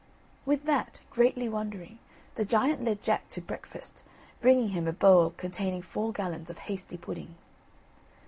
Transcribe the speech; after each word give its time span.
With 0.47 0.63
that, 0.63 1.01
greatly 1.11 1.47
wondering, 1.47 1.99
the 2.33 2.43
giant 2.43 2.83
led 2.83 3.03
Jack 3.03 3.29
to 3.29 3.39
breakfast, 3.39 4.03
bringing 4.41 4.69
him 4.69 4.87
a 4.87 4.93
bowl 4.93 5.29
containing 5.37 5.83
four 5.83 6.11
gallons 6.11 6.49
of 6.49 6.57
hasty 6.65 6.97
pudding. 6.97 7.35